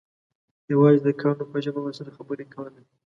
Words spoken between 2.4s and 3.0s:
کولې.